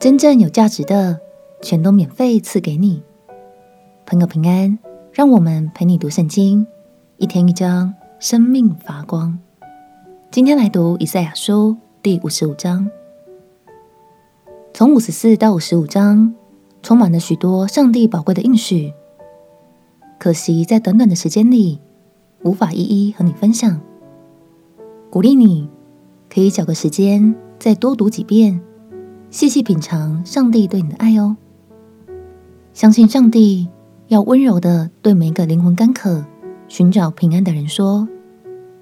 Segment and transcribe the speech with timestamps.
[0.00, 1.18] 真正有价值的，
[1.60, 3.02] 全都免费赐给你。
[4.06, 4.78] 朋友平安，
[5.12, 6.64] 让我们陪你读圣经，
[7.16, 9.36] 一天一章，生命发光。
[10.30, 12.88] 今天来读以赛亚书第五十五章，
[14.72, 16.32] 从五十四到五十五章，
[16.80, 18.92] 充满了许多上帝宝贵的应许。
[20.16, 21.80] 可惜在短短的时间里，
[22.44, 23.80] 无法一一和你分享。
[25.10, 25.68] 鼓励你，
[26.32, 28.60] 可以找个时间再多读几遍，
[29.30, 31.36] 细细品尝上帝对你的爱哦。
[32.72, 33.68] 相信上帝
[34.08, 36.24] 要温柔的对每一个灵魂干渴、
[36.68, 38.08] 寻找平安的人说：“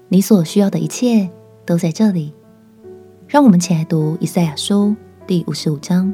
[0.09, 1.29] 你所需要的一切
[1.65, 2.33] 都在这里。”
[3.27, 6.13] 让我们起来读以赛亚书第五十五章。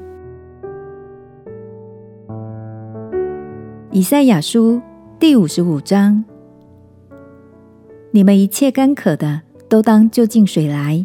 [3.92, 4.82] 以赛亚书
[5.20, 6.24] 第五十五章：
[8.12, 9.42] 你们一切干渴的。
[9.70, 11.04] 都当就近水来，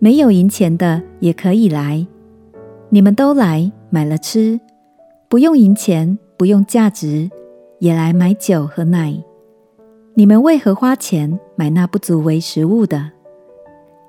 [0.00, 2.04] 没有银钱的也可以来。
[2.90, 4.60] 你们都来买了吃，
[5.28, 7.30] 不用银钱，不用价值，
[7.80, 9.22] 也来买酒和奶。
[10.14, 13.10] 你们为何花钱买那不足为食物的，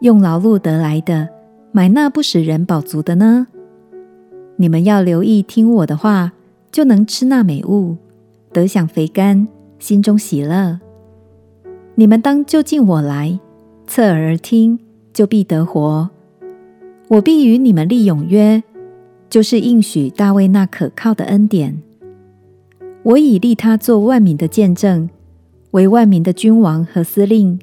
[0.01, 1.27] 用劳碌得来的
[1.71, 3.47] 买那不使人饱足的呢？
[4.57, 6.33] 你们要留意听我的话，
[6.71, 7.97] 就能吃那美物，
[8.53, 9.47] 得享肥甘，
[9.79, 10.79] 心中喜乐。
[11.95, 13.39] 你们当就近我来。
[13.87, 14.79] 侧耳而听，
[15.13, 16.09] 就必得活。
[17.07, 18.63] 我必与你们立永约，
[19.29, 21.81] 就是应许大卫那可靠的恩典。
[23.03, 25.07] 我已立他做万民的见证，
[25.69, 27.59] 为万民的君王和司令。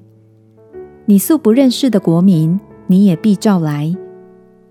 [1.06, 3.96] 你素不认识的国民，你也必召来；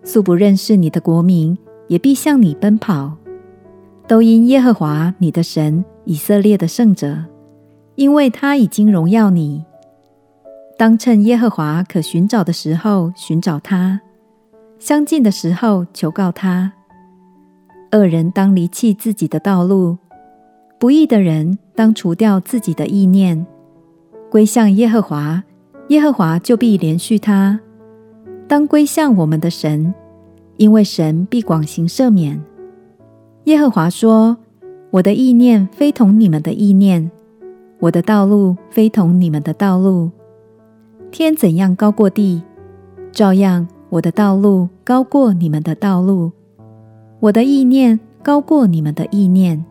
[0.03, 1.57] 素不认识你的国民，
[1.89, 3.17] 也必向你奔跑。
[4.07, 7.25] 都因耶和华你的神，以色列的圣者，
[7.95, 9.65] 因为他已经荣耀你。
[10.77, 13.99] 当趁耶和华可寻找的时候寻找他，
[14.81, 16.73] 相近的时候求告他。
[17.91, 19.95] 恶人当离弃自己的道路，
[20.79, 23.45] 不义的人当除掉自己的意念，
[24.31, 25.43] 归向耶和华，
[25.89, 27.59] 耶和华就必怜恤他。
[28.47, 29.93] 当归向我们的神，
[30.57, 32.41] 因为神必广行赦免。
[33.43, 34.35] 耶和华说
[34.89, 37.11] ：“我的意念非同你们的意念，
[37.81, 40.09] 我的道路非同你们的道路。”
[41.11, 42.41] 天怎样高过地，
[43.11, 46.31] 照样我的道路高过你们的道路，
[47.19, 49.65] 我的意念高过你们的意念。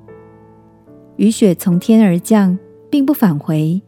[1.17, 2.59] 雨雪从天而降，
[2.91, 3.81] 并不返回，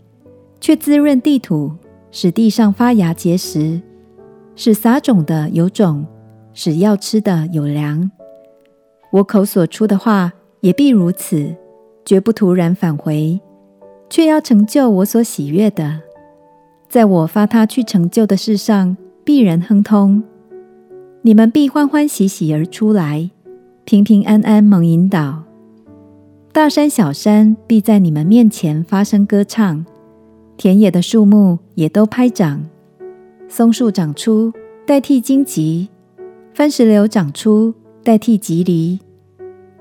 [0.58, 1.72] 却滋润地土，
[2.10, 3.82] 使地上发芽结实，
[4.56, 6.06] 使撒种的有种，
[6.54, 8.10] 使要吃的有粮。
[9.10, 11.54] 我口所出的话也必如此，
[12.06, 13.38] 绝不徒然返回，
[14.08, 16.00] 却要成就我所喜悦的。
[16.88, 20.22] 在我发他去成就的事上，必然亨通。
[21.22, 23.30] 你们必欢欢喜喜而出来，
[23.84, 25.44] 平平安安蒙引导。
[26.52, 29.84] 大山小山必在你们面前发声歌唱，
[30.56, 32.64] 田野的树木也都拍掌。
[33.48, 34.52] 松树长出
[34.86, 35.88] 代替荆棘，
[36.52, 37.72] 番石榴长出
[38.02, 38.98] 代替蒺藜。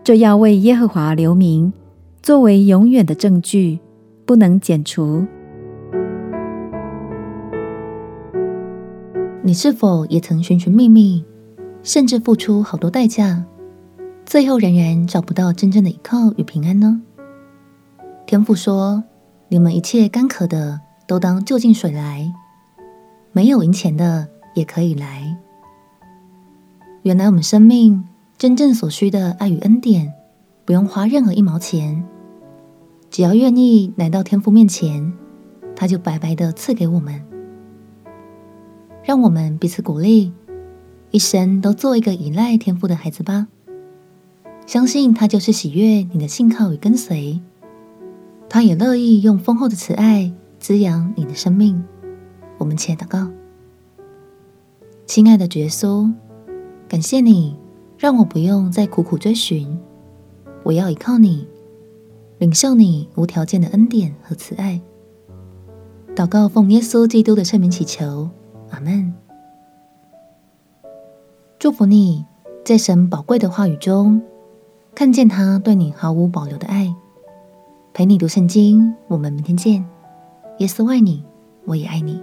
[0.04, 1.74] 这要为耶和华留名，
[2.22, 3.80] 作为永远的证据，
[4.26, 5.26] 不能剪除。
[9.44, 11.26] 你是否也曾寻寻觅觅，
[11.82, 13.44] 甚至付出好多代价，
[14.24, 17.02] 最后仍然找不到真正的依靠与平安呢？
[18.28, 19.04] 天父说
[19.50, 22.32] ：“你们一切干渴的，都当就近水来；
[23.32, 25.36] 没有银钱的，也可以来。”
[27.02, 28.04] 原来我们生命
[28.38, 30.14] 真正所需的爱与恩典，
[30.66, 32.04] 不用花任何一毛钱，
[33.10, 35.12] 只要愿意来到天父面前，
[35.76, 37.20] 他就白白的赐给我们。
[39.04, 40.32] 让我们彼此鼓励，
[41.10, 43.48] 一生都做一个依赖天赋的孩子吧。
[44.68, 47.42] 相信他就是喜悦你的信靠与跟随，
[48.48, 51.84] 他也乐意用丰厚的慈爱滋养你的生命。
[52.58, 53.28] 我们且祷告：
[55.08, 56.10] 亲爱的耶稣，
[56.88, 57.58] 感谢你
[57.98, 59.78] 让我不用再苦苦追寻，
[60.64, 61.48] 我要依靠你，
[62.38, 64.80] 领受你无条件的恩典和慈爱。
[66.16, 68.30] 祷告奉耶稣基督的圣名祈求。
[68.72, 69.14] 阿门。
[71.60, 72.26] 祝福你
[72.66, 74.22] 在神宝贵的话语中，
[74.96, 76.94] 看见他对你毫无保留的爱。
[77.94, 79.86] 陪你读圣经，我们明天见。
[80.60, 81.24] 耶稣爱你，
[81.66, 82.22] 我也爱你。